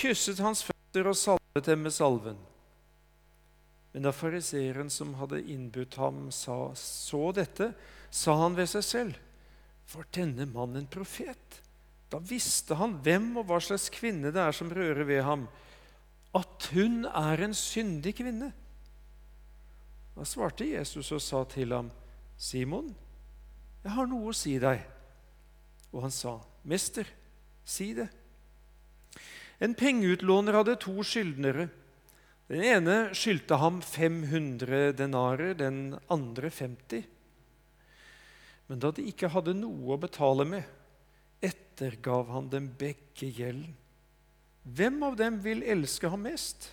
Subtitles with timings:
[0.00, 2.38] kysset hans føtter og salvet dem med salven.
[3.92, 7.70] Men da fariseeren som hadde innbudt ham, sa, så dette,
[8.12, 9.22] sa han ved seg selv,
[9.94, 11.60] var denne mannen en profet?
[12.12, 15.46] Da visste han hvem og hva slags kvinne det er som rører ved ham,
[16.36, 18.50] at hun er en syndig kvinne.
[20.16, 21.88] Da svarte Jesus og sa til ham,
[22.36, 22.92] Simon,
[23.84, 24.82] jeg har noe å si deg.
[25.94, 26.36] Og han sa,
[26.68, 27.08] Mester,
[27.64, 28.10] si det.
[29.62, 31.68] En pengeutlåner hadde to skyldnere.
[32.50, 37.06] Den ene skyldte ham 500 denarer, den andre 50.
[38.66, 40.66] Men da de ikke hadde noe å betale med,
[41.44, 43.74] ettergav han dem begge gjelden.
[44.66, 46.72] Hvem av dem vil elske ham mest?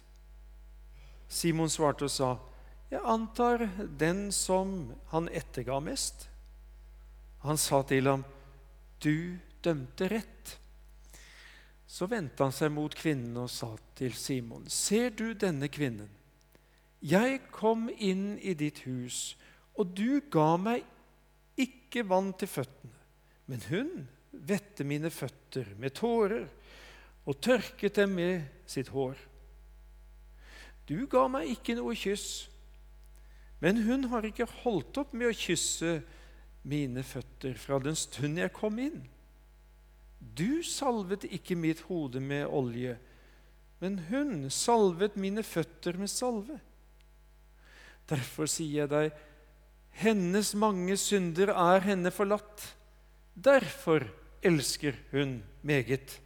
[1.29, 2.31] Simon svarte og sa,
[2.89, 6.27] Jeg antar den som han etterga mest.
[7.45, 8.25] Han sa til ham,
[8.99, 10.32] Du dømte rett.
[11.93, 16.09] Så vendte han seg mot kvinnen og sa til Simon, Ser du denne kvinnen?
[17.03, 19.35] Jeg kom inn i ditt hus,
[19.77, 20.87] og du ga meg
[21.59, 22.97] ikke vann til føttene,
[23.45, 23.91] men hun
[24.33, 26.47] vette mine føtter med tårer
[27.27, 29.19] og tørket dem med sitt hår.
[30.89, 32.47] Du ga meg ikke noe kyss,
[33.61, 35.99] men hun har ikke holdt opp med å kysse
[36.65, 39.03] mine føtter fra den stund jeg kom inn.
[40.35, 42.95] Du salvet ikke mitt hode med olje,
[43.83, 46.59] men hun salvet mine føtter med salve.
[48.07, 49.21] Derfor sier jeg deg,
[50.03, 52.63] hennes mange synder er henne forlatt.
[53.35, 54.07] Derfor
[54.43, 56.19] elsker hun meget.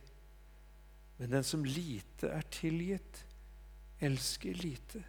[1.17, 3.23] Men den som lite er tilgitt,
[3.99, 5.01] elsker lite.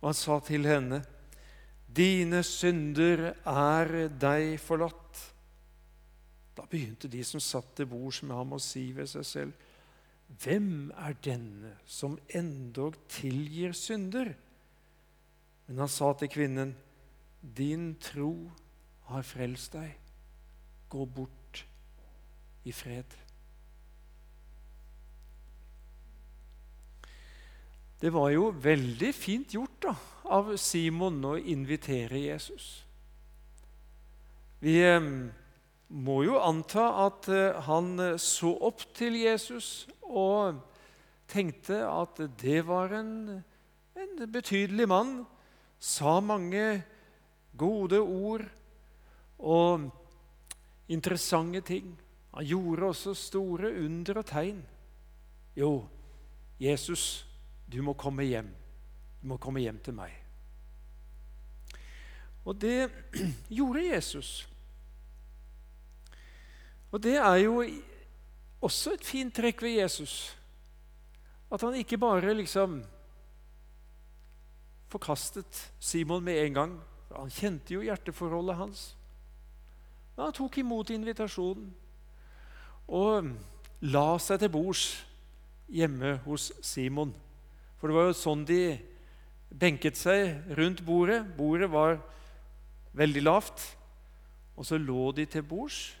[0.00, 1.02] Og han sa til henne,
[1.96, 5.20] Dine synder er deg forlatt.
[6.56, 9.64] Da begynte de som satt til bords med ham, å si ved seg selv,
[10.26, 14.32] Hvem er denne som endog tilgir synder?
[15.68, 16.74] Men han sa til kvinnen,
[17.38, 18.50] Din tro
[19.06, 19.92] har frelst deg.
[20.90, 21.62] Gå bort
[22.66, 23.06] i fred.
[28.00, 29.94] Det var jo veldig fint gjort da,
[30.34, 32.66] av Simon å invitere Jesus.
[34.60, 35.06] Vi eh,
[35.88, 40.58] må jo anta at eh, han eh, så opp til Jesus og
[41.30, 43.42] tenkte at det var en,
[43.94, 45.14] en betydelig mann.
[45.78, 46.82] Sa mange
[47.56, 48.46] gode ord
[49.38, 49.86] og
[50.88, 51.92] interessante ting.
[52.34, 54.60] Han gjorde også store under og tegn.
[55.56, 55.86] Jo,
[56.60, 57.26] Jesus
[57.66, 58.48] du må komme hjem.
[59.20, 60.12] Du må komme hjem til meg.
[62.46, 62.90] Og det
[63.56, 64.46] gjorde Jesus.
[66.96, 67.60] Og det er jo
[68.64, 70.32] også et fint trekk ved Jesus.
[71.52, 72.78] At han ikke bare liksom
[74.88, 76.72] forkastet Simon med en gang.
[77.12, 78.86] Han kjente jo hjerteforholdet hans.
[80.16, 81.68] Men han tok imot invitasjonen
[82.86, 83.28] og
[83.84, 84.86] la seg til bords
[85.68, 87.12] hjemme hos Simon.
[87.76, 88.60] For det var jo sånn de
[89.52, 91.20] benket seg rundt bordet.
[91.36, 91.98] Bordet var
[92.96, 93.68] veldig lavt.
[94.56, 95.92] Og så lå de til bords,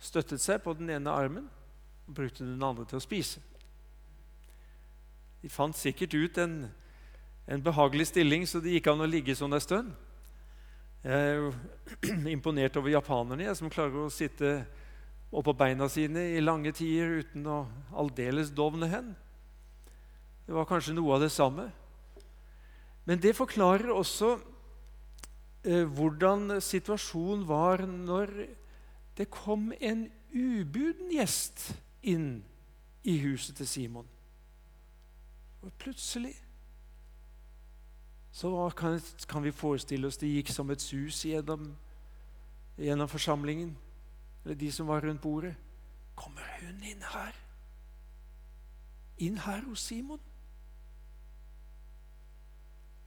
[0.00, 1.46] støttet seg på den ene armen
[2.08, 3.42] og brukte den andre til å spise.
[5.40, 6.54] De fant sikkert ut en,
[7.48, 9.92] en behagelig stilling, så det gikk an å ligge sånn en stund.
[11.04, 11.52] Jeg er jo
[12.36, 14.58] imponert over japanerne, jeg, som klarer å sitte
[15.30, 17.60] oppå beina sine i lange tider uten å
[18.02, 19.12] aldeles dovne hen.
[20.44, 21.68] Det var kanskje noe av det samme.
[23.06, 24.34] Men det forklarer også
[25.64, 28.34] eh, hvordan situasjonen var når
[29.20, 31.74] det kom en ubuden gjest
[32.08, 32.38] inn
[33.04, 34.06] i huset til Simon.
[35.60, 36.32] Og plutselig
[38.32, 38.96] så kan,
[39.28, 41.66] kan, vi forestille oss det gikk som et sus gjennom,
[42.78, 43.74] gjennom forsamlingen,
[44.44, 45.52] eller de som var rundt bordet.
[46.16, 47.36] Kommer hun inn her?
[49.18, 50.22] Inn her hos Simon?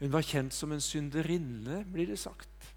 [0.03, 2.69] Hun var kjent som en synderinne, blir det sagt.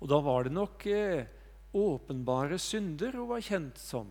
[0.00, 1.30] Og da var det nok eh,
[1.72, 4.08] åpenbare synder hun var kjent som.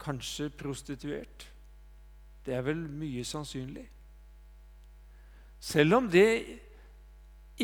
[0.00, 1.48] Kanskje prostituert.
[2.44, 3.86] Det er vel mye sannsynlig.
[5.64, 6.28] Selv om det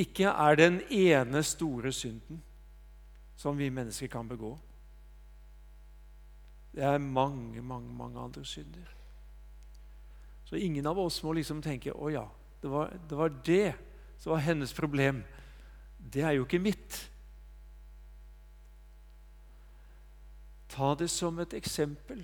[0.01, 2.41] ikke er den ene store synden
[3.37, 4.55] som vi mennesker kan begå.
[6.73, 8.97] Det er mange, mange, mange andre synder.
[10.45, 12.25] Så ingen av oss må liksom tenke å ja,
[12.63, 13.75] det var, det var det
[14.19, 15.23] som var hennes problem.
[15.99, 16.99] Det er jo ikke mitt.
[20.71, 22.23] Ta det som et eksempel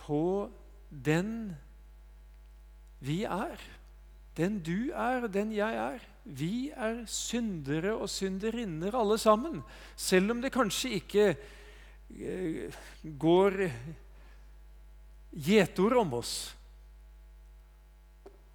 [0.00, 0.50] på
[0.88, 1.54] den
[3.04, 3.60] vi er.
[4.36, 6.02] Den du er, den jeg er.
[6.24, 9.60] Vi er syndere og synderinner alle sammen,
[9.96, 11.26] selv om det kanskje ikke
[12.10, 12.74] eh,
[13.20, 13.58] går
[15.34, 16.54] gjetord om oss.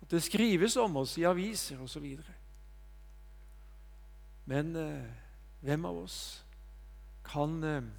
[0.10, 2.08] Det skrives om oss i aviser osv.
[4.50, 5.10] Men eh,
[5.62, 6.20] hvem av oss
[7.30, 7.90] kan eh,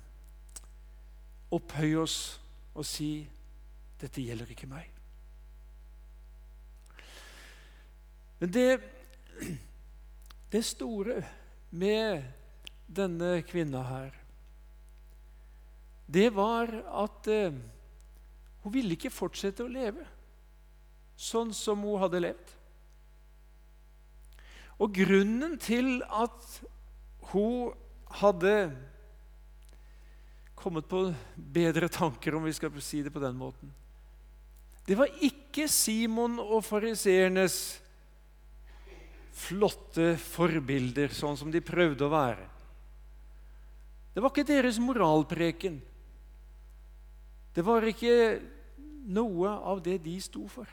[1.51, 2.41] opphøye oss
[2.75, 3.29] og si
[4.01, 4.97] 'dette gjelder ikke meg'?
[8.41, 8.81] Men det,
[10.53, 11.23] det store
[11.71, 12.23] med
[12.97, 14.15] denne kvinna her,
[16.15, 16.73] det var
[17.05, 17.53] at eh,
[18.63, 20.07] hun ville ikke fortsette å leve
[21.21, 22.55] sånn som hun hadde levd.
[24.81, 26.47] Og grunnen til at
[27.31, 27.75] hun
[28.23, 28.55] hadde
[30.61, 33.73] kommet på bedre tanker, om vi skal si det på den måten,
[34.87, 37.57] det var ikke Simon og fariseernes
[39.41, 42.47] flotte forbilder, sånn som de prøvde å være.
[44.11, 45.79] Det var ikke deres moralpreken.
[47.55, 48.41] Det var ikke
[49.11, 50.69] noe av det de sto for.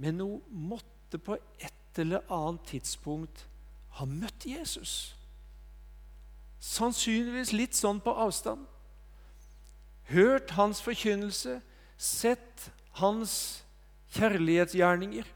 [0.00, 0.40] Men hun
[0.72, 3.44] måtte på et eller annet tidspunkt
[3.96, 5.14] ha møtt Jesus.
[6.62, 8.66] Sannsynligvis litt sånn på avstand.
[10.10, 11.60] Hørt hans forkynnelse,
[11.98, 12.68] sett
[13.00, 13.64] hans
[14.16, 15.26] kjærlighetsgjerninger.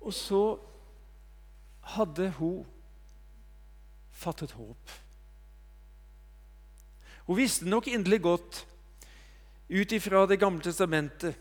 [0.00, 0.42] Og så
[1.96, 2.64] hadde hun
[4.16, 4.94] fattet håp.
[7.26, 8.66] Hun visste nok inderlig godt,
[9.68, 11.34] ut ifra Det gamle testamentet,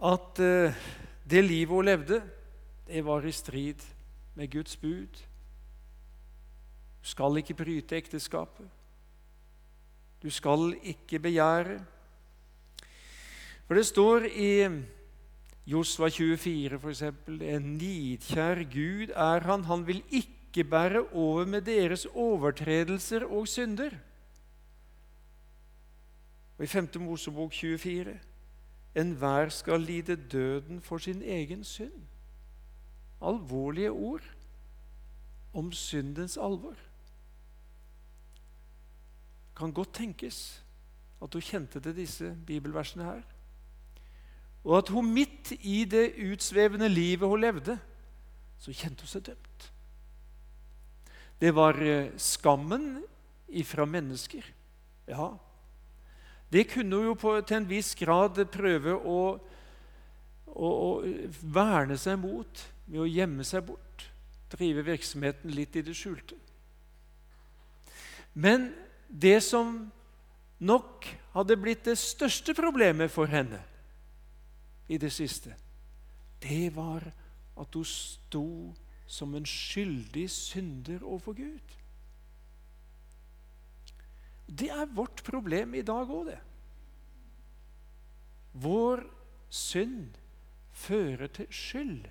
[0.00, 0.72] at uh,
[1.30, 2.22] det livet hun levde,
[2.88, 3.82] det var i strid
[4.34, 5.20] med Guds bud.
[7.00, 8.68] Du skal ikke bryte ekteskapet.
[10.22, 11.80] Du skal ikke begjære.
[13.66, 14.50] For det står i
[15.66, 19.64] Josva 24, f.eks.: En nidkjær Gud er han.
[19.64, 23.90] Han vil ikke bære over med deres overtredelser og synder.
[26.58, 26.88] Og I 5.
[27.00, 28.18] Mosebok 24.:
[28.94, 32.02] Enhver skal lide døden for sin egen synd.
[33.22, 34.24] Alvorlige ord
[35.54, 36.89] om syndens alvor.
[39.60, 40.40] Kan godt tenkes
[41.20, 43.20] at hun kjente til disse bibelversene her.
[44.64, 47.76] Og at hun midt i det utsvevende livet hun levde,
[48.60, 49.68] så kjente hun seg dømt.
[51.40, 53.02] Det var eh, skammen
[53.48, 54.44] ifra mennesker.
[55.08, 55.30] Ja,
[56.52, 59.20] det kunne hun jo på, til en viss grad prøve å,
[60.46, 60.90] å, å
[61.40, 64.06] verne seg mot ved å gjemme seg bort,
[64.52, 66.36] drive virksomheten litt i det skjulte.
[68.34, 68.70] Men
[69.10, 69.90] det som
[70.62, 73.60] nok hadde blitt det største problemet for henne,
[74.90, 75.54] i det siste,
[76.42, 77.04] det var
[77.60, 78.46] at hun sto
[79.10, 81.76] som en skyldig synder overfor Gud.
[84.50, 86.38] Det er vårt problem i dag òg, det.
[88.58, 89.04] Vår
[89.50, 90.16] synd
[90.74, 92.08] fører til skyld.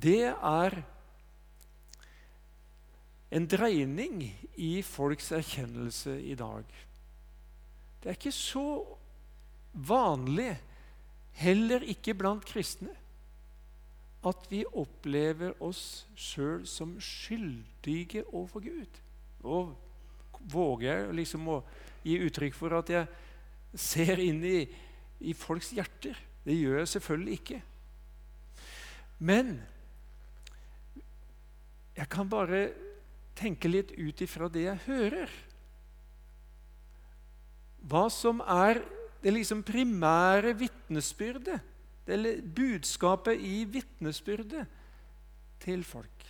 [0.00, 0.80] Det er
[3.30, 4.24] en dreining
[4.58, 6.64] i folks erkjennelse i dag.
[8.00, 8.64] Det er ikke så
[9.72, 10.54] vanlig,
[11.38, 12.92] heller ikke blant kristne,
[14.26, 18.98] at vi opplever oss sjøl som skyldige overfor Gud.
[19.44, 19.60] Nå
[20.50, 21.60] våger jeg liksom å
[22.04, 24.64] gi uttrykk for at jeg ser inn i,
[25.20, 26.18] i folks hjerter.
[26.44, 27.62] Det gjør jeg selvfølgelig ikke.
[29.20, 29.58] Men
[31.96, 32.70] jeg kan bare
[33.40, 35.32] tenke litt ut ifra det jeg hører.
[37.90, 38.82] Hva som er
[39.20, 41.60] det liksom primære vitnesbyrdet,
[42.10, 44.64] eller budskapet i vitnesbyrdet
[45.62, 46.24] til folk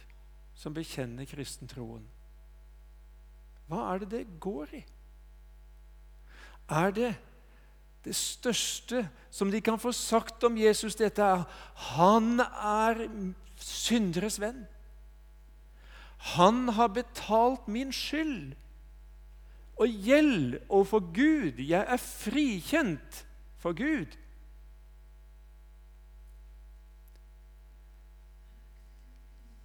[0.58, 2.02] som bekjenner kristentroen.
[3.70, 4.82] Hva er det det går i?
[6.70, 7.12] Er det
[8.04, 11.46] det største som de kan få sagt om Jesus, dette er
[11.94, 13.06] han er
[13.60, 14.64] synderes venn.
[16.20, 18.52] Han har betalt min skyld
[19.80, 21.60] og gjeld overfor Gud.
[21.64, 23.22] Jeg er frikjent
[23.56, 24.12] for Gud.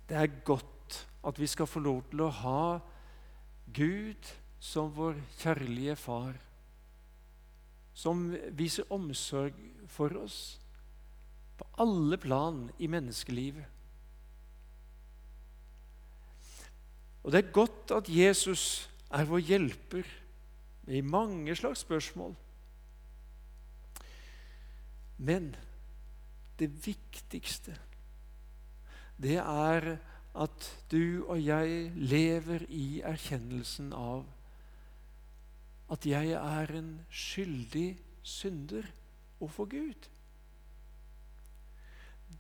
[0.10, 2.66] Det er godt at vi skal få lov til å ha
[3.76, 4.32] Gud
[4.62, 6.38] som vår kjærlige far,
[7.94, 9.58] som viser omsorg
[9.92, 10.60] for oss
[11.58, 13.75] på alle plan i menneskelivet.
[17.26, 20.06] Og det er godt at Jesus er vår hjelper
[20.94, 22.36] i mange slags spørsmål.
[25.18, 25.56] Men
[26.60, 27.74] det viktigste,
[29.18, 29.96] det er
[30.36, 34.28] at du og jeg lever i erkjennelsen av
[35.90, 38.86] at jeg er en skyldig synder
[39.40, 40.10] overfor Gud.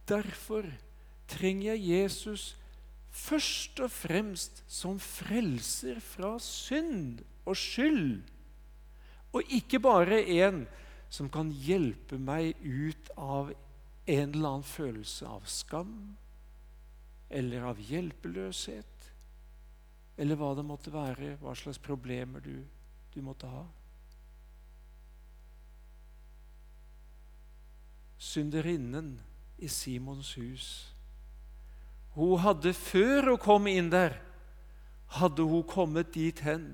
[0.07, 0.69] Derfor
[1.27, 2.53] trenger jeg Jesus
[3.15, 8.23] først og fremst som frelser fra synd og skyld,
[9.35, 10.65] og ikke bare en
[11.11, 13.53] som kan hjelpe meg ut av
[14.05, 16.15] en eller annen følelse av skam
[17.29, 19.07] eller av hjelpeløshet,
[20.17, 22.61] eller hva det måtte være, hva slags problemer du,
[23.15, 23.65] du måtte ha.
[28.21, 29.17] Synderinnen
[29.57, 30.94] i Simons hus.
[32.15, 34.15] Hun hadde før hun kom inn der,
[35.19, 36.73] hadde hun kommet dit hen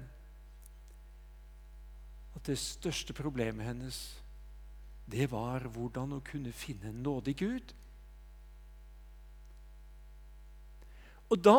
[2.38, 3.98] at det største problemet hennes
[5.12, 7.74] det var hvordan hun kunne finne en nådig Gud.
[11.32, 11.56] Og da,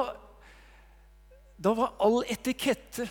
[1.61, 3.09] da var all etikette,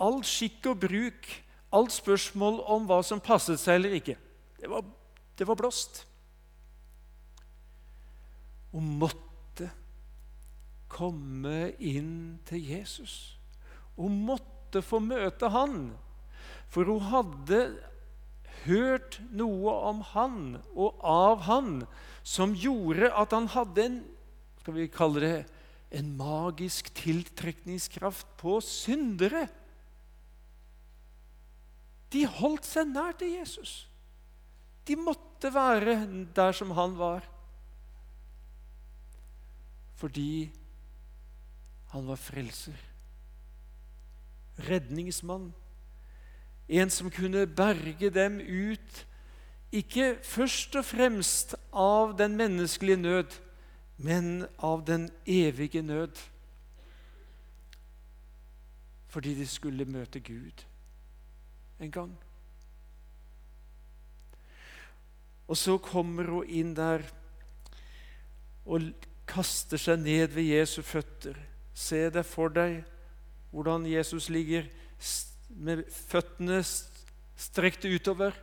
[0.00, 1.28] all skikk og bruk,
[1.76, 4.16] alt spørsmål om hva som passet seg eller ikke,
[4.60, 4.84] det var,
[5.36, 6.04] det var blåst.
[8.72, 9.25] Hun måtte
[10.92, 13.36] komme inn til Jesus.
[13.96, 15.94] Hun måtte få møte han,
[16.68, 17.60] for hun hadde
[18.66, 20.38] hørt noe om han
[20.74, 21.72] og av han
[22.26, 23.98] som gjorde at han hadde en
[24.66, 25.36] skal vi kalle det,
[25.94, 29.44] en magisk tiltrekningskraft på syndere.
[32.10, 33.84] De holdt seg nær til Jesus.
[34.90, 35.94] De måtte være
[36.34, 37.22] der som han var.
[40.02, 40.50] Fordi
[41.92, 42.76] han var frelser.
[44.56, 45.52] Redningsmann
[46.66, 49.02] en som kunne berge dem ut,
[49.74, 53.36] ikke først og fremst av den menneskelige nød,
[53.96, 56.18] men av den evige nød.
[59.08, 60.66] Fordi de skulle møte Gud
[61.80, 62.16] en gang.
[65.46, 67.04] Og så kommer hun inn der
[68.66, 68.90] og
[69.30, 71.38] kaster seg ned ved Jesu føtter.
[71.76, 72.80] Se deg for deg
[73.52, 74.64] hvordan Jesus ligger
[75.48, 76.62] med føttene
[77.36, 78.34] strekt utover.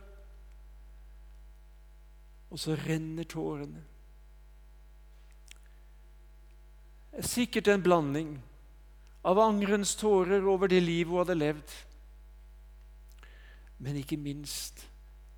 [2.54, 3.82] Og så renner tårene.
[7.14, 8.30] Det er sikkert en blanding
[9.24, 11.74] av angrens tårer over det livet hun hadde levd,
[13.78, 14.82] men ikke minst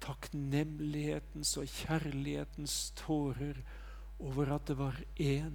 [0.02, 3.60] takknemlighetens og kjærlighetens tårer
[4.18, 5.54] over at det var én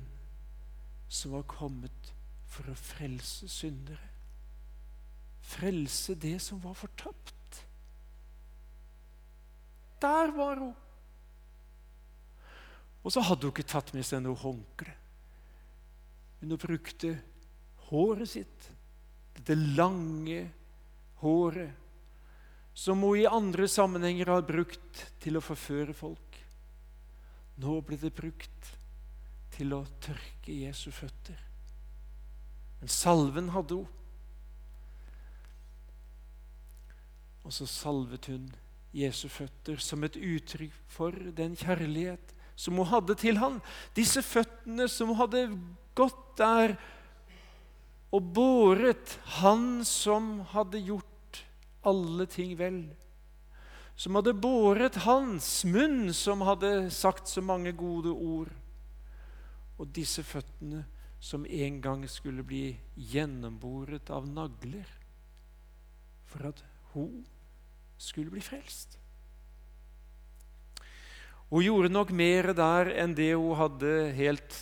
[1.09, 2.13] som var kommet
[2.51, 4.11] for å frelse syndere
[5.51, 7.63] frelse det som var fortapt.
[10.01, 10.73] Der var hun.
[13.01, 14.93] Og så hadde hun ikke tatt med seg noe håndkle.
[16.39, 17.15] Men hun brukte
[17.89, 18.67] håret sitt,
[19.35, 20.43] dette lange
[21.21, 21.77] håret,
[22.73, 26.39] som hun i andre sammenhenger har brukt til å forføre folk.
[27.61, 28.73] Nå ble det brukt
[29.53, 31.50] til å tørke Jesu føtter.
[32.81, 33.87] Men salven hadde hun.
[37.45, 38.49] Og så salvet hun
[38.95, 43.61] Jesu føtter som et uttrykk for den kjærlighet som hun hadde til han.
[43.97, 45.45] Disse føttene som hun hadde
[45.97, 46.75] gått der
[48.11, 51.39] og båret han som hadde gjort
[51.87, 52.81] alle ting vel.
[53.95, 58.51] Som hadde båret hans munn, som hadde sagt så mange gode ord.
[59.79, 60.83] Og disse føttene
[61.21, 64.89] som en gang skulle bli gjennomboret av nagler
[66.25, 66.63] for at
[66.95, 67.21] hun
[68.01, 68.97] skulle bli frelst.
[71.51, 74.55] Hun gjorde nok mer der enn det hun hadde helt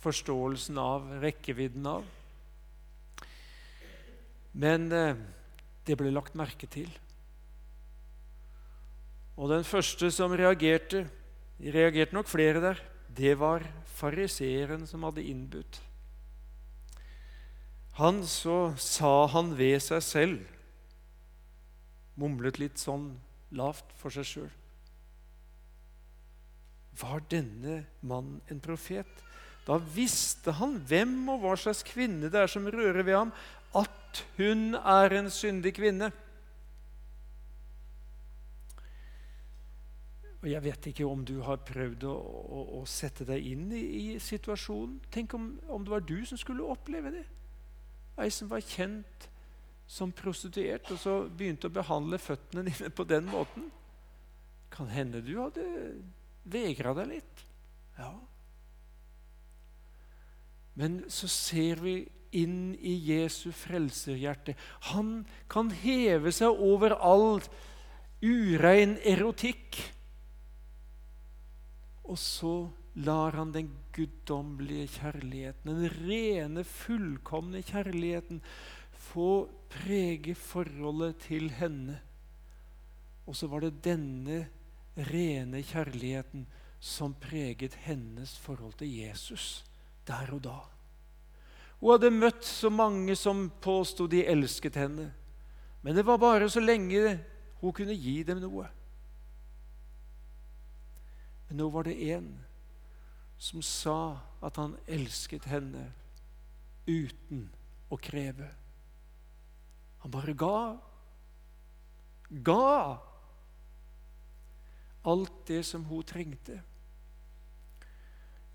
[0.00, 2.06] forståelsen av, rekkevidden av.
[4.56, 5.20] Men eh,
[5.86, 6.88] det ble lagt merke til.
[9.36, 11.04] Og den første som reagerte,
[11.60, 12.82] reagerte nok flere der,
[13.14, 13.62] det var
[14.00, 15.80] fariseeren som hadde innbudt.
[17.98, 20.56] Han så sa han ved seg selv
[22.20, 23.14] mumlet litt sånn
[23.56, 24.50] lavt for seg sjøl.
[27.00, 29.08] Var denne mannen en profet?
[29.66, 33.32] Da visste han hvem og hva slags kvinne det er som rører ved ham,
[33.76, 36.10] at hun er en syndig kvinne.
[40.40, 43.82] Og Jeg vet ikke om du har prøvd å, å, å sette deg inn i,
[44.00, 44.96] i situasjonen.
[45.12, 47.26] Tenk om, om, det var du som skulle oppleve det.
[48.18, 49.28] Ei som var kjent
[49.90, 53.70] som prostituert, og så begynte å behandle føttene dine på den måten.
[54.70, 55.64] Kan hende du hadde
[56.50, 57.44] vegra deg litt.
[57.98, 58.12] Ja.
[60.78, 61.96] Men så ser vi
[62.38, 64.54] inn i Jesu frelserhjerte.
[64.92, 67.40] Han kan heve seg over all
[68.22, 69.80] urein erotikk.
[72.06, 72.54] Og så
[73.00, 78.40] lar han den guddommelige kjærligheten, den rene, fullkomne kjærligheten,
[79.10, 82.00] få prege forholdet til henne.
[83.26, 84.42] Og så var det denne
[85.10, 86.46] rene kjærligheten
[86.80, 89.64] som preget hennes forhold til Jesus
[90.08, 90.58] der og da.
[91.80, 95.10] Hun hadde møtt så mange som påsto de elsket henne.
[95.80, 97.16] Men det var bare så lenge
[97.60, 98.66] hun kunne gi dem noe.
[101.48, 102.28] Men nå var det en
[103.40, 105.86] som sa at han elsket henne
[106.86, 107.46] uten
[107.88, 108.48] å kreve.
[110.04, 110.56] Han bare ga.
[112.30, 113.00] Ga
[115.08, 116.60] alt det som hun trengte.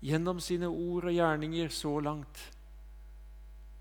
[0.06, 2.44] Gjennom sine ord og gjerninger så langt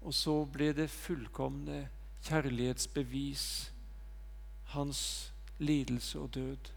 [0.06, 1.88] og så ble det fullkomne
[2.28, 3.46] kjærlighetsbevis,
[4.76, 5.00] hans
[5.58, 6.70] lidelse og død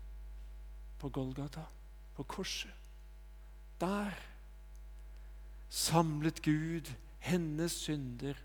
[0.98, 1.66] på Golgata,
[2.16, 2.77] på korset.
[3.80, 4.14] Der
[5.68, 8.38] samlet Gud hennes synder,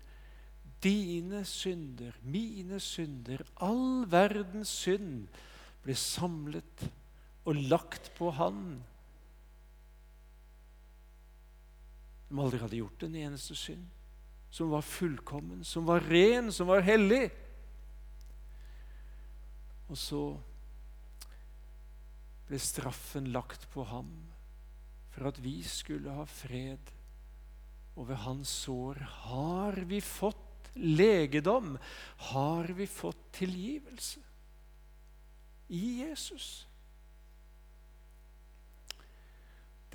[0.84, 5.26] dine synder, mine synder, all verdens synd
[5.84, 6.88] ble samlet
[7.44, 8.82] og lagt på Han.
[12.28, 13.84] De aldri hadde gjort en eneste synd
[14.54, 17.26] som var fullkommen, som var ren, som var hellig.
[19.90, 20.20] Og så
[22.46, 24.12] ble straffen lagt på ham
[25.14, 26.90] for at vi skulle ha fred.
[27.94, 31.76] Og ved hans sår har vi fått legedom,
[32.34, 34.20] har vi fått tilgivelse.
[35.70, 36.66] I Jesus.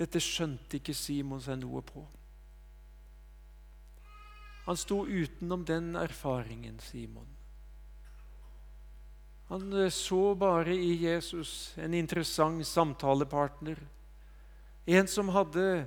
[0.00, 2.06] Dette skjønte ikke Simon seg noe på.
[4.64, 7.28] Han sto utenom den erfaringen, Simon.
[9.50, 13.80] Han eh, så bare i Jesus en interessant samtalepartner.
[14.86, 15.86] En som hadde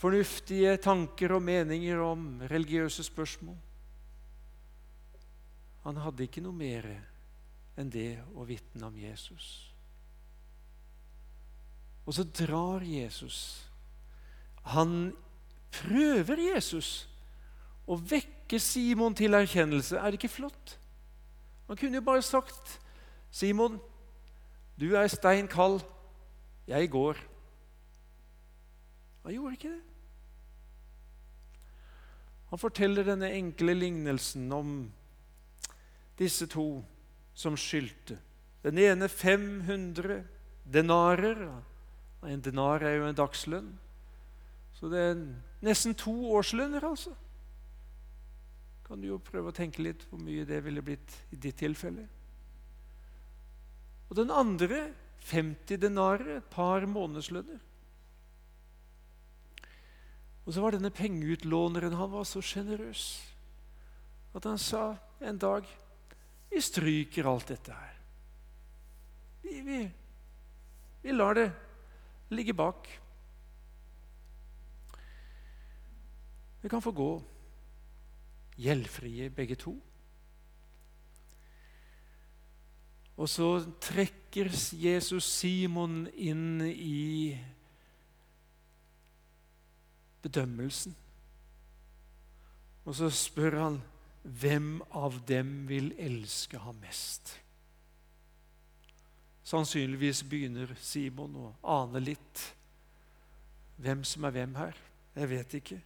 [0.00, 3.56] fornuftige tanker og meninger om religiøse spørsmål.
[5.84, 6.86] Han hadde ikke noe mer
[7.80, 9.70] enn det å vitne om Jesus.
[12.04, 13.38] Og så drar Jesus.
[14.72, 15.12] Han
[15.72, 17.06] prøver Jesus
[17.88, 19.96] å vekke Simon til erkjennelse.
[19.96, 20.76] Er det ikke flott?
[21.68, 22.80] Han kunne jo bare sagt,
[23.30, 23.78] 'Simon,
[24.80, 25.84] du er stein kald.
[26.66, 27.29] Jeg går.'
[29.24, 29.82] Han gjorde ikke det.
[32.50, 34.72] Han forteller denne enkle lignelsen om
[36.18, 36.82] disse to
[37.34, 38.18] som skyldte.
[38.64, 40.24] Den ene 500
[40.66, 41.44] denarer.
[42.26, 43.70] En denar er jo en dagslønn.
[44.74, 45.22] Så det er
[45.64, 47.14] nesten to årslønner, altså
[48.90, 52.08] kan du jo prøve å tenke litt hvor mye det ville blitt i ditt tilfelle.
[54.10, 54.88] Og den andre
[55.30, 57.60] 50 denarer, et par månedslønner.
[60.50, 63.04] Og så var denne pengeutlåneren han var så sjenerøs
[64.34, 65.68] at han sa en dag
[66.50, 67.92] Vi stryker alt dette her.
[69.44, 69.76] Vi, vi,
[71.04, 71.44] vi lar det
[72.34, 72.90] ligge bak.
[76.64, 77.12] Vi kan få gå
[78.58, 79.76] gjeldfrie begge to.
[83.14, 87.38] Og så trekker Jesus Simon inn i
[90.24, 90.96] bedømmelsen.
[92.84, 93.78] Og så spør han
[94.22, 97.36] hvem av dem vil elske ham mest.
[99.46, 101.46] Sannsynligvis begynner Simon å
[101.80, 102.42] ane litt
[103.80, 104.76] hvem som er hvem her.
[105.16, 105.78] Jeg vet ikke.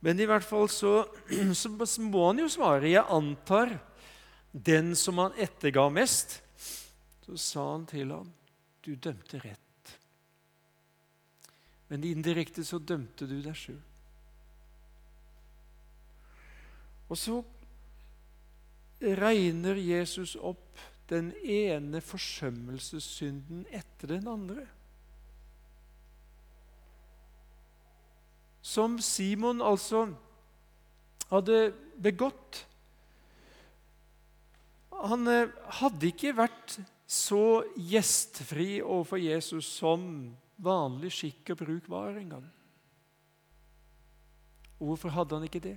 [0.00, 1.04] Men i hvert fall så,
[1.60, 1.72] så
[2.06, 2.88] må han jo svare.
[2.88, 3.76] Jeg antar
[4.52, 6.38] den som han etterga mest.
[7.26, 8.30] Så sa han til ham,
[8.84, 9.69] du dømte rett.
[11.90, 13.80] Men indirekte så dømte du deg sjøl.
[17.10, 17.40] Og så
[19.00, 20.78] regner Jesus opp
[21.10, 24.68] den ene forsømmelsessynden etter den andre.
[28.62, 30.06] som Simon altså
[31.30, 32.64] hadde begått.
[35.00, 36.76] Han eh, hadde ikke vært
[37.10, 40.04] så gjestfri overfor Jesus som
[40.60, 42.44] vanlig skikk og bruk var engang.
[44.80, 45.76] Hvorfor hadde han ikke det?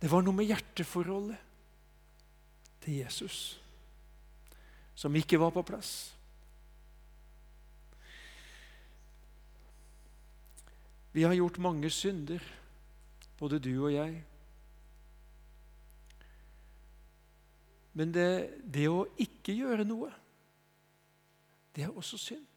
[0.00, 1.36] Det var noe med hjerteforholdet
[2.80, 3.40] til Jesus
[5.00, 5.92] som ikke var på plass.
[11.12, 12.42] Vi har gjort mange synder,
[13.38, 14.20] både du og jeg.
[17.96, 18.28] Men det,
[18.62, 20.12] det å ikke gjøre noe,
[21.74, 22.49] det er også synd.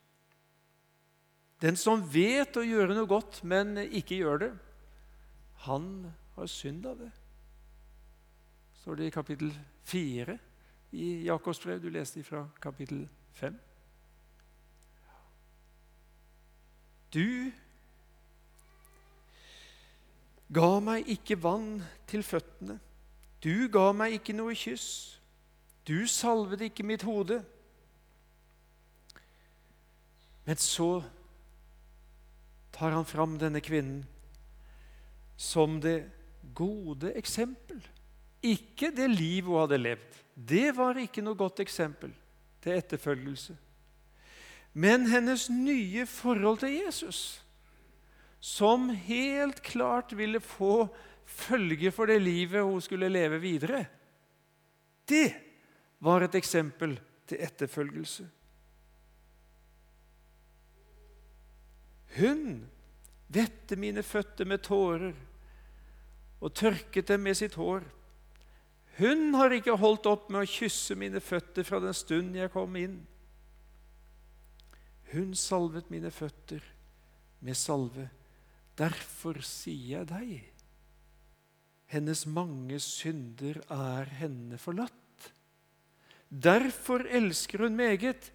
[1.64, 4.50] Den som vet å gjøre noe godt, men ikke gjør det,
[5.64, 5.86] han
[6.36, 7.12] har synd av det.
[8.82, 9.54] Står det i kapittel
[9.88, 10.36] 4
[11.00, 11.80] i Jakobs brev.
[11.80, 13.06] Du leste fra kapittel
[13.40, 13.56] 5.
[17.14, 17.52] Du
[20.54, 21.78] ga meg ikke vann
[22.12, 22.76] til føttene.
[23.44, 25.16] Du ga meg ikke noe kyss.
[25.88, 27.40] Du salvet ikke mitt hode.
[30.44, 30.98] Men så
[32.74, 34.04] tar han fram denne kvinnen
[35.38, 36.04] som det
[36.54, 37.80] gode eksempel.
[38.44, 40.20] Ikke det liv hun hadde levd.
[40.34, 42.12] Det var ikke noe godt eksempel
[42.64, 43.56] til etterfølgelse.
[44.74, 47.44] Men hennes nye forhold til Jesus,
[48.42, 50.88] som helt klart ville få
[51.26, 53.86] følge for det livet hun skulle leve videre,
[55.10, 55.30] det
[56.04, 58.26] var et eksempel til etterfølgelse.
[62.18, 62.66] Hun
[63.34, 65.14] vette mine føtter med tårer
[66.44, 67.86] og tørket dem med sitt hår.
[69.00, 72.76] Hun har ikke holdt opp med å kysse mine føtter fra den stund jeg kom
[72.78, 73.00] inn.
[75.14, 76.62] Hun salvet mine føtter
[77.44, 78.10] med salve.
[78.78, 80.30] Derfor sier jeg deg,
[81.94, 85.30] hennes mange synder er henne forlatt.
[86.34, 88.32] Derfor elsker hun meget,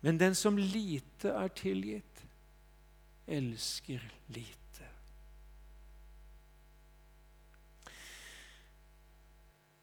[0.00, 2.07] men den som lite er tilgitt,
[3.28, 4.88] elsker lite.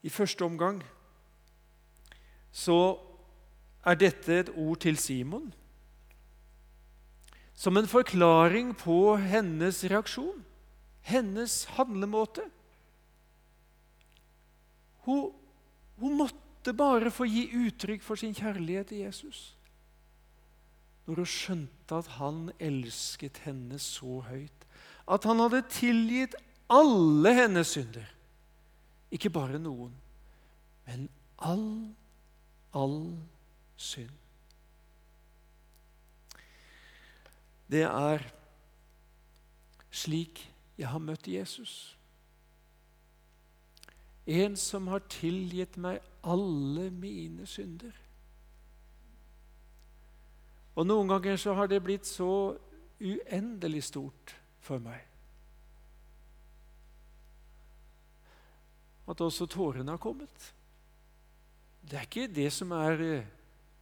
[0.05, 0.83] I første omgang
[2.51, 2.97] så
[3.85, 5.53] er dette et ord til Simon
[7.55, 10.43] som en forklaring på hennes reaksjon,
[11.07, 12.43] hennes handlemåte.
[15.07, 15.31] Hun,
[15.97, 19.54] hun måtte bare få gi uttrykk for sin kjærlighet til Jesus
[21.05, 24.65] når hun skjønte at han elsket henne så høyt,
[25.05, 26.35] at han hadde tilgitt
[26.71, 28.07] alle hennes synder.
[29.13, 29.93] Ikke bare noen,
[30.87, 31.93] men all,
[32.73, 32.99] all
[33.77, 34.13] synd.
[37.69, 38.25] Det er
[39.95, 40.41] slik
[40.77, 41.95] jeg har møtt Jesus.
[44.25, 47.93] En som har tilgitt meg alle mine synder.
[50.75, 52.55] Og noen ganger så har det blitt så
[52.99, 55.03] uendelig stort for meg
[59.05, 60.53] at også tårene har kommet.
[61.85, 63.27] Det er ikke det som er eh,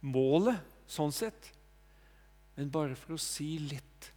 [0.04, 1.48] målet, sånn sett,
[2.58, 4.10] men bare for å si litt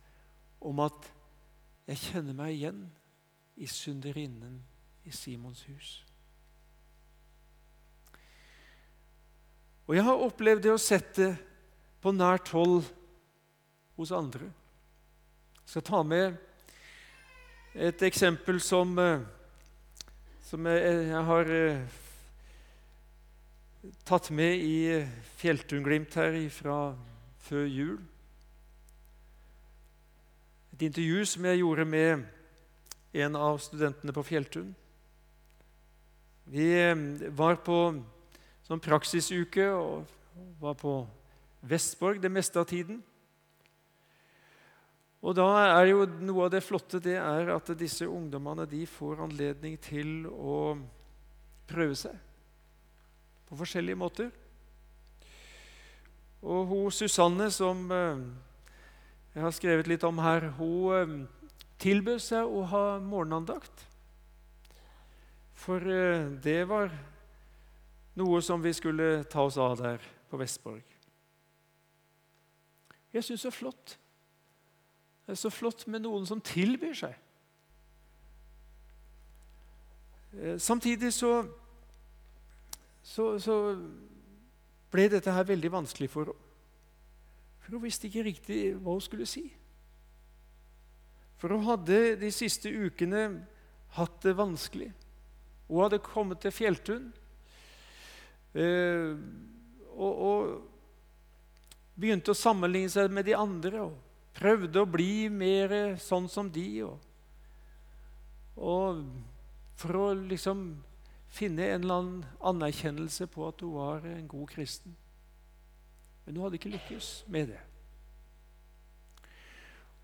[0.60, 1.08] om at
[1.88, 2.82] jeg kjenner meg igjen
[3.56, 4.60] i synderinnen
[5.08, 5.94] i Simons hus.
[9.88, 11.30] Og jeg har opplevd det å sette
[12.08, 12.86] på nært hold
[13.98, 14.46] hos andre.
[15.58, 16.38] Jeg skal ta med
[17.76, 19.26] et eksempel som, eh,
[20.48, 21.82] som jeg, har eh,
[24.08, 24.78] tatt med i
[25.42, 26.96] Fjelltunglimt her fra
[27.44, 28.00] før jul.
[30.78, 32.24] Et intervju som jeg gjorde med
[33.20, 34.72] en av studentene på Fjelltun.
[36.56, 36.96] Vi eh,
[37.36, 37.82] var på
[38.64, 40.08] sånn praksisuke og
[40.64, 41.02] var på
[41.68, 43.02] Vestborg det meste av tiden.
[45.26, 49.24] Og da er jo Noe av det flotte det er at disse ungdommene de får
[49.26, 50.78] anledning til å
[51.68, 52.16] prøve seg
[53.48, 54.30] på forskjellige måter.
[56.44, 58.26] Og hun Susanne, som eh,
[59.34, 61.16] jeg har skrevet litt om her, hun eh,
[61.82, 63.86] tilbød seg å ha morgenandakt.
[65.58, 66.92] For eh, det var
[68.20, 70.97] noe som vi skulle ta oss av der på Vestborg.
[73.18, 73.94] Jeg syns det er flott.
[75.26, 77.16] Det er så flott med noen som tilbyr seg.
[80.38, 81.32] Eh, samtidig så,
[83.02, 83.56] så, så
[84.94, 86.44] ble dette her veldig vanskelig for henne.
[87.68, 89.42] For hun visste ikke riktig hva hun skulle si.
[91.36, 93.26] For hun hadde de siste ukene
[93.98, 94.88] hatt det vanskelig.
[95.68, 97.10] Hun hadde kommet til Fjelltun.
[98.56, 99.20] Eh,
[99.98, 100.77] og, og
[101.98, 103.96] begynte å sammenligne seg med de andre og
[104.38, 106.68] prøvde å bli mer sånn som de.
[106.86, 107.00] Og,
[108.56, 109.02] og
[109.78, 110.68] for å liksom
[111.34, 114.94] finne en eller annen anerkjennelse på at hun var en god kristen.
[116.26, 117.64] Men hun hadde ikke lykkes med det.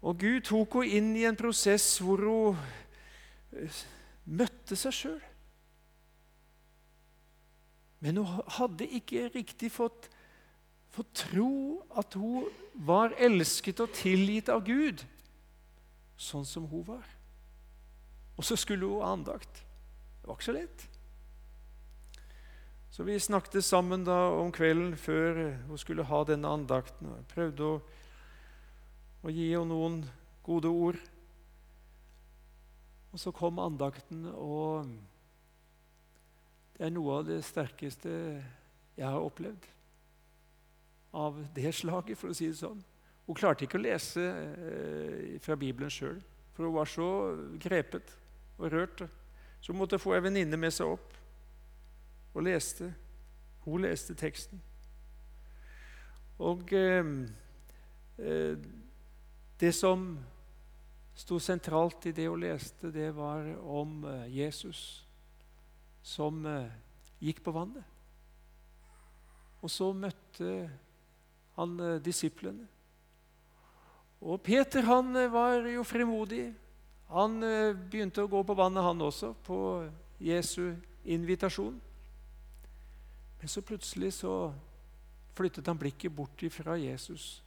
[0.03, 2.58] Og Gud tok henne inn i en prosess hvor hun
[3.56, 3.84] eh,
[4.25, 5.21] møtte seg sjøl.
[8.03, 10.10] Men hun hadde ikke riktig fått,
[10.93, 12.45] fått tro at hun
[12.86, 15.01] var elsket og tilgitt av Gud,
[16.17, 17.06] sånn som hun var.
[18.38, 19.63] Og så skulle hun ha andakt.
[20.21, 20.86] Det var ikke så lett.
[22.93, 27.10] Så vi snakket sammen da om kvelden før hun skulle ha denne andakten.
[27.10, 27.82] og prøvde å,
[29.25, 29.99] å gi henne noen
[30.45, 31.01] gode ord.
[33.13, 34.89] Og så kom andakten, og
[36.77, 38.10] det er noe av det sterkeste
[38.97, 39.72] jeg har opplevd
[41.13, 42.82] av det slaget, for å si det sånn.
[43.28, 46.19] Hun klarte ikke å lese eh, fra Bibelen sjøl,
[46.54, 47.10] for hun var så
[47.62, 48.15] grepet
[48.58, 49.06] og rørt.
[49.62, 51.13] Så hun måtte få ei venninne med seg opp
[52.34, 52.89] og leste.
[53.63, 54.60] Hun leste teksten.
[56.43, 57.06] Og eh,
[58.17, 58.58] eh,
[59.60, 60.17] det som
[61.15, 65.06] sto sentralt i det hun leste, det var om eh, Jesus
[66.04, 66.41] som
[67.23, 67.86] gikk på vannet.
[69.63, 70.49] Og så møtte
[71.57, 72.67] han eh, disiplene.
[74.23, 76.47] Og Peter han eh, var jo frimodig.
[77.13, 77.37] Han
[77.91, 79.57] begynte å gå på vannet, han også, på
[80.23, 80.73] Jesu
[81.05, 81.75] invitasjon.
[83.37, 84.53] Men så plutselig så
[85.37, 87.43] flyttet han blikket bort fra Jesus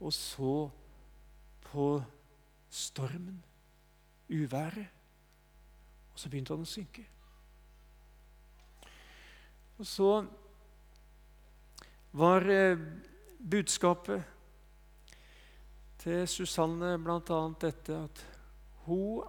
[0.00, 0.70] og så
[1.72, 1.86] på
[2.70, 3.42] stormen,
[4.30, 4.86] uværet.
[6.12, 7.04] Og så begynte han å synke.
[9.80, 10.08] Og så
[12.12, 12.80] var eh,
[13.40, 14.22] budskapet
[16.00, 17.40] til Susanne bl.a.
[17.60, 18.24] dette at
[18.86, 19.28] hun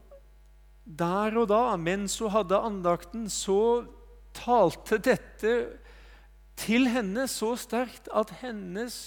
[0.85, 3.85] der og da, mens hun hadde andakten, så
[4.33, 5.53] talte dette
[6.59, 8.97] til henne så sterkt at hennes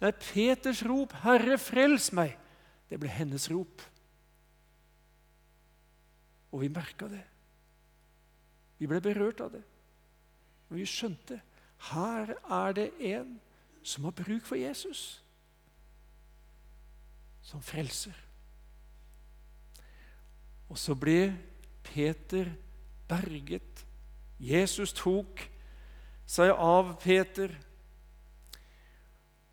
[0.00, 2.36] nei, Peters rop 'Herre, frels meg',
[2.88, 3.82] det ble hennes rop.
[6.52, 7.24] Og vi merka det.
[8.78, 9.64] Vi ble berørt av det.
[10.70, 11.40] Og vi skjønte
[11.92, 13.36] her er det en
[13.86, 15.22] som har bruk for Jesus,
[17.42, 18.16] som frelser.
[20.68, 21.30] Og så ble
[21.86, 22.50] Peter
[23.06, 23.86] berget.
[24.42, 25.44] Jesus tok
[26.26, 27.54] seg av Peter,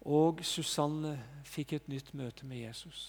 [0.01, 1.13] og Susanne
[1.45, 3.05] fikk et nytt møte med Jesus.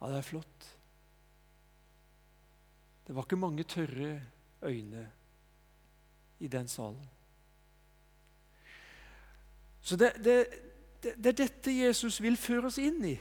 [0.00, 0.66] Ja, det er flott.
[3.04, 4.16] Det var ikke mange tørre
[4.64, 5.10] øyne
[6.40, 7.19] i den salen.
[9.82, 10.36] Så det, det,
[11.02, 13.16] det, det, er dette Jesus vil føre oss inn i.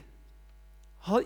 [1.08, 1.22] Ha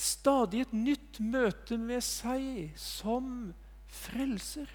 [0.00, 3.52] stadig et nytt møte med seg som
[3.86, 4.68] frelser.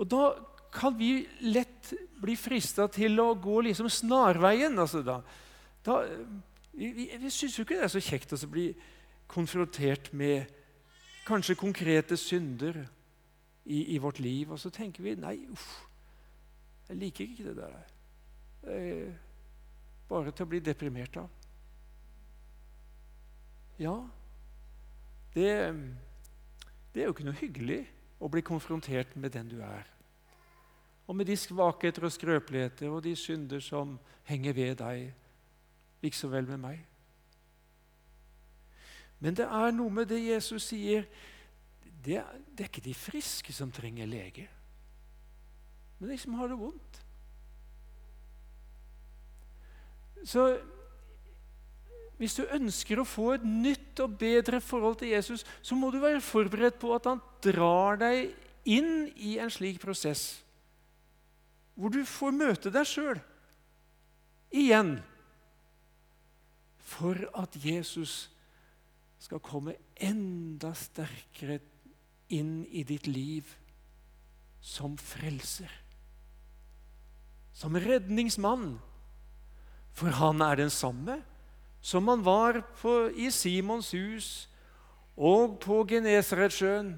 [0.00, 0.30] Og da
[0.72, 4.78] kan vi lett bli frista til å gå liksom snarveien.
[4.78, 5.18] Altså da.
[5.84, 6.00] Da,
[6.72, 8.70] vi vi, syns jo ikke det er så kjekt å bli
[9.30, 10.48] konfrontert med
[11.28, 12.80] kanskje konkrete synder
[13.64, 14.50] i, i, vårt liv.
[14.50, 15.68] Og så tenker vi nei, uff,
[16.90, 17.74] jeg liker ikke det der.
[18.66, 19.12] Er
[20.10, 21.28] bare til å bli deprimert av.
[23.78, 23.94] Ja,
[25.36, 25.52] det,
[26.90, 27.78] det er jo ikke noe hyggelig
[28.18, 29.86] å bli konfrontert med den du er.
[31.06, 33.94] Og med de svakheter og skrøpeligheter og de synder som
[34.26, 35.14] henger ved deg,
[36.02, 36.84] likså vel med meg.
[39.22, 41.06] Men det er noe med det Jesus sier
[42.00, 44.46] det er, det er ikke de friske som trenger lege,
[46.00, 47.00] men de som har det vondt.
[50.24, 50.44] Så
[52.20, 56.00] hvis du ønsker å få et nytt og bedre forhold til Jesus, så må du
[56.02, 58.34] være forberedt på at han drar deg
[58.68, 60.42] inn i en slik prosess.
[61.76, 63.22] Hvor du får møte deg sjøl
[64.52, 64.98] igjen.
[66.90, 68.26] For at Jesus
[69.20, 71.60] skal komme enda sterkere
[72.32, 73.48] inn i ditt liv
[74.60, 75.70] som frelser.
[77.60, 78.78] Som redningsmann.
[79.92, 81.20] For han er den samme
[81.80, 84.28] som han var på, i Simons hus
[85.16, 86.92] og på Genesaretsjøen.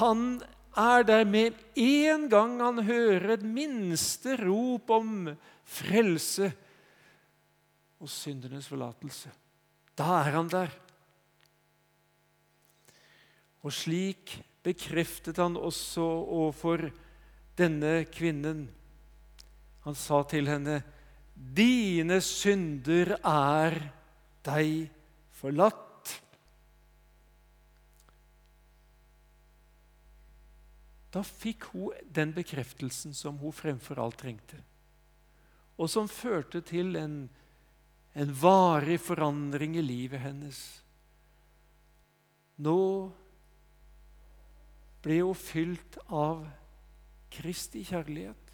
[0.00, 0.40] Han
[0.78, 5.32] er der med en gang han hører et minste rop om
[5.66, 6.52] frelse
[8.00, 9.32] og syndenes forlatelse.
[9.98, 10.70] Da er han der.
[13.60, 16.86] Og slik bekreftet han også overfor
[17.58, 18.68] denne kvinnen.
[19.86, 20.82] Han sa til henne,
[21.34, 23.76] 'Dine synder er
[24.44, 24.90] deg
[25.40, 25.86] forlatt.'
[31.10, 34.60] Da fikk hun den bekreftelsen som hun fremfor alt trengte,
[35.80, 37.24] og som førte til en,
[38.14, 40.60] en varig forandring i livet hennes.
[42.60, 42.78] Nå
[45.02, 46.44] ble hun fylt av
[47.32, 48.49] Kristi kjærlighet.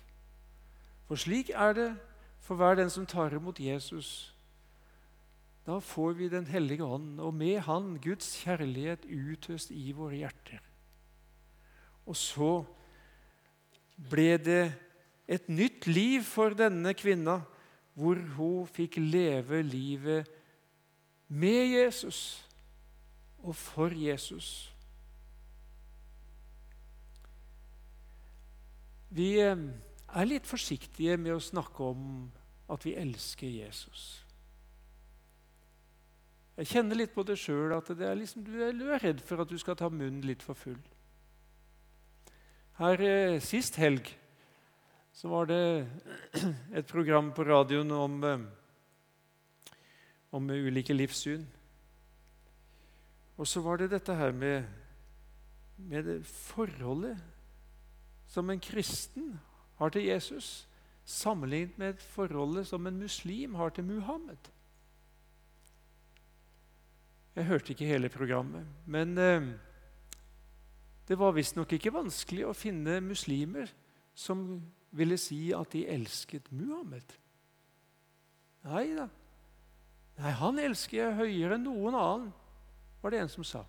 [1.06, 1.90] For slik er det
[2.42, 4.32] for hver den som tar imot Jesus.
[5.66, 10.62] Da får vi Den hellige ånd, og med Han Guds kjærlighet utøst i våre hjerter.
[12.06, 12.64] Og så
[14.10, 14.74] ble det
[15.26, 17.40] et nytt liv for denne kvinna,
[17.94, 20.28] hvor hun fikk leve livet
[21.28, 22.46] med Jesus
[23.42, 24.72] og for Jesus.
[29.10, 29.56] Vi eh,
[30.16, 32.04] er litt forsiktige med å snakke om
[32.72, 34.04] at vi elsker Jesus.
[36.56, 39.50] Jeg kjenner litt på det sjøl at det er liksom, du, er, redd for at
[39.50, 40.78] du skal ta munnen litt for full.
[42.80, 44.08] Her eh, Sist helg
[45.16, 45.60] så var det
[46.78, 49.76] et program på radioen om, eh,
[50.32, 51.44] om ulike livssyn.
[53.36, 54.64] Og så var det dette her med,
[55.76, 57.20] med det forholdet
[58.32, 59.36] som en kristen
[59.76, 60.68] har til Jesus,
[61.04, 64.50] sammenlignet med forholdet som en muslim har til Muhammed.
[67.36, 69.50] Jeg hørte ikke hele programmet, men eh,
[71.08, 73.70] det var visstnok ikke vanskelig å finne muslimer
[74.16, 74.46] som
[74.96, 77.12] ville si at de elsket Muhammed.
[78.66, 79.06] Nei da.
[80.16, 82.30] Nei, han elsker jeg høyere enn noen annen,
[83.02, 83.62] var det en som sa.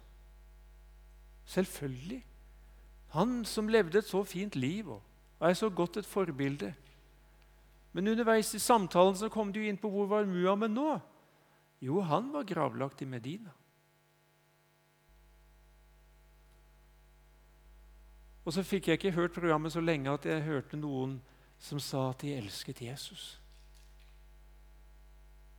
[1.48, 2.22] Selvfølgelig.
[3.14, 5.04] Han som levde et så fint liv og
[5.40, 6.74] er så godt et forbilde.
[7.94, 10.98] Men underveis i samtalen så kom du inn på hvor var Muhammed nå?
[11.82, 13.54] Jo, han var gravlagt i Medina.
[18.48, 21.18] Og så fikk jeg ikke hørt programmet så lenge at jeg hørte noen
[21.60, 23.36] som sa at de elsket Jesus.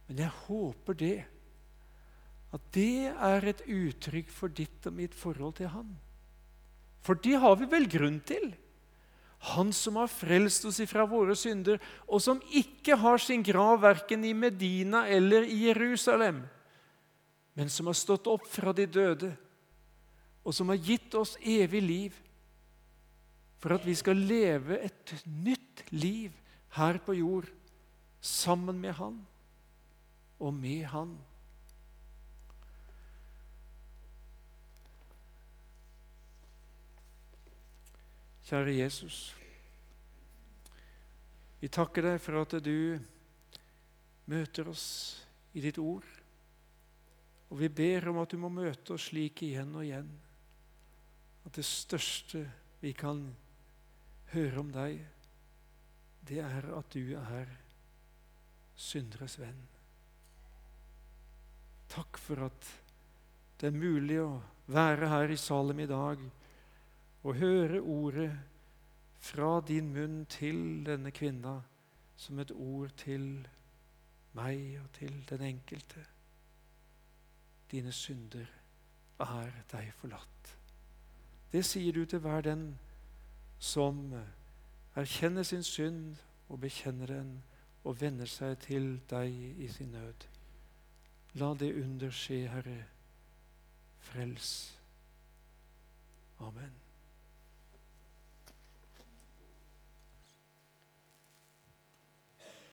[0.09, 1.19] Men jeg håper det,
[2.57, 5.91] at det er et uttrykk for ditt og mitt forhold til Han.
[7.05, 8.55] For det har vi vel grunn til.
[9.39, 11.79] Han som har frelst oss ifra våre synder,
[12.11, 16.43] og som ikke har sin grav verken i Medina eller i Jerusalem,
[17.55, 19.31] men som har stått opp fra de døde,
[20.43, 22.19] og som har gitt oss evig liv,
[23.59, 26.35] for at vi skal leve et nytt liv
[26.79, 27.49] her på jord
[28.23, 29.19] sammen med Han
[30.39, 31.17] og med Han.
[38.49, 39.17] Kjære Jesus.
[41.61, 42.97] Vi takker deg for at du
[44.33, 44.87] møter oss
[45.53, 46.07] i ditt ord.
[47.53, 50.09] Og vi ber om at du må møte oss slik igjen og igjen.
[51.45, 52.47] At det største
[52.81, 53.21] vi kan
[54.33, 55.05] høre om deg,
[56.25, 57.53] det er at du er
[58.81, 59.61] synderes venn.
[61.93, 62.73] Takk for at
[63.61, 64.39] det er mulig å
[64.73, 66.25] være her i Salem i dag
[67.23, 68.33] og høre ordet
[69.19, 71.61] fra din munn til denne kvinna
[72.17, 73.49] som et ord til
[74.39, 76.05] meg og til den enkelte.
[77.71, 78.47] Dine synder
[79.21, 80.55] er deg forlatt.
[81.53, 82.79] Det sier du til hver den
[83.59, 84.15] som
[84.95, 86.17] erkjenner sin synd
[86.49, 87.31] og bekjenner den
[87.85, 90.27] og vender seg til deg i sin nød.
[91.35, 92.83] La det under skje, Herre.
[94.09, 94.53] Frels.
[96.41, 96.78] Amen.